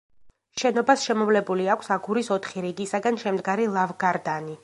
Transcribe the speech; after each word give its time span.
შენობას 0.61 1.03
შემოვლებული 1.09 1.67
აქვს 1.75 1.91
აგურის 1.97 2.31
ოთხი 2.37 2.65
რიგისაგან 2.67 3.21
შემდგარი 3.27 3.71
ლავგარდანი. 3.79 4.59